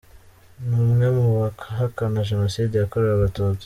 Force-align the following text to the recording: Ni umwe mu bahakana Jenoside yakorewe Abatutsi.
Ni 0.67 0.75
umwe 0.83 1.07
mu 1.15 1.25
bahakana 1.35 2.27
Jenoside 2.29 2.73
yakorewe 2.75 3.13
Abatutsi. 3.15 3.59